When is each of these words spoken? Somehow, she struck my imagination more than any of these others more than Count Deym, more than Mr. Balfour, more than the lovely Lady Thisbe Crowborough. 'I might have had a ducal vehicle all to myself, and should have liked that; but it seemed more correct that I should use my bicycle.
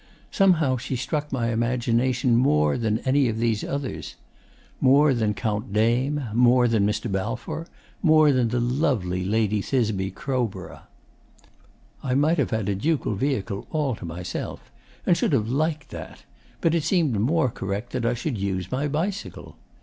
Somehow, 0.31 0.77
she 0.77 0.95
struck 0.95 1.31
my 1.31 1.51
imagination 1.51 2.35
more 2.35 2.75
than 2.75 2.97
any 3.05 3.29
of 3.29 3.37
these 3.37 3.63
others 3.63 4.15
more 4.79 5.13
than 5.13 5.35
Count 5.35 5.71
Deym, 5.73 6.23
more 6.33 6.67
than 6.67 6.87
Mr. 6.87 7.07
Balfour, 7.11 7.67
more 8.01 8.31
than 8.31 8.47
the 8.47 8.59
lovely 8.59 9.23
Lady 9.23 9.61
Thisbe 9.61 10.15
Crowborough. 10.15 10.81
'I 12.01 12.15
might 12.15 12.39
have 12.39 12.49
had 12.49 12.67
a 12.67 12.73
ducal 12.73 13.13
vehicle 13.13 13.67
all 13.69 13.93
to 13.93 14.03
myself, 14.05 14.71
and 15.05 15.15
should 15.15 15.33
have 15.33 15.49
liked 15.49 15.89
that; 15.89 16.23
but 16.61 16.73
it 16.73 16.81
seemed 16.81 17.19
more 17.19 17.49
correct 17.51 17.91
that 17.91 18.03
I 18.03 18.15
should 18.15 18.39
use 18.39 18.71
my 18.71 18.87
bicycle. 18.87 19.55